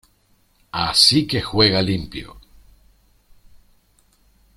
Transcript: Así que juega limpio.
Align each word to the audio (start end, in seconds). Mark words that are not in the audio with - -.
Así 0.71 1.27
que 1.27 1.43
juega 1.43 1.79
limpio. 1.83 2.37